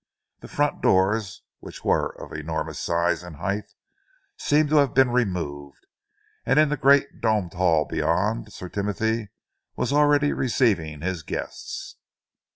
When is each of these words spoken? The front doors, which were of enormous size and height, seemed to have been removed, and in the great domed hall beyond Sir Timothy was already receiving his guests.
The 0.39 0.47
front 0.47 0.81
doors, 0.81 1.43
which 1.59 1.83
were 1.85 2.19
of 2.19 2.33
enormous 2.33 2.79
size 2.79 3.21
and 3.21 3.35
height, 3.35 3.71
seemed 4.35 4.69
to 4.69 4.77
have 4.77 4.95
been 4.95 5.11
removed, 5.11 5.85
and 6.43 6.57
in 6.57 6.69
the 6.69 6.75
great 6.75 7.21
domed 7.21 7.53
hall 7.53 7.85
beyond 7.85 8.51
Sir 8.51 8.67
Timothy 8.67 9.29
was 9.75 9.93
already 9.93 10.33
receiving 10.33 11.01
his 11.01 11.21
guests. 11.21 11.97